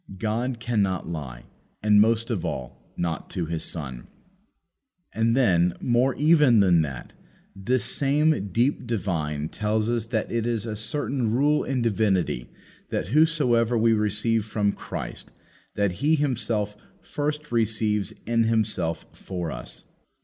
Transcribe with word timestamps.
God 0.17 0.59
cannot 0.59 1.07
lie, 1.07 1.43
and, 1.83 2.01
most 2.01 2.31
of 2.31 2.43
all, 2.43 2.91
not 2.97 3.29
to 3.29 3.45
His 3.45 3.63
Son." 3.63 4.07
And, 5.13 5.37
then, 5.37 5.75
more 5.79 6.15
even 6.15 6.59
than 6.59 6.81
that. 6.81 7.13
This 7.55 7.85
same 7.85 8.47
deep 8.51 8.87
divine 8.87 9.47
tells 9.49 9.91
us 9.91 10.07
that 10.07 10.31
it 10.31 10.47
is 10.47 10.65
a 10.65 10.75
certain 10.75 11.29
rule 11.29 11.63
in 11.63 11.83
divinity 11.83 12.49
that, 12.89 13.13
whatsoever 13.13 13.77
we 13.77 13.93
receive 13.93 14.43
from 14.43 14.71
Christ, 14.71 15.29
that 15.75 15.91
He 16.01 16.15
Himself 16.15 16.75
first 17.03 17.51
receives 17.51 18.11
in 18.25 18.45
Himself 18.45 19.05
for 19.13 19.51
us. 19.51 19.85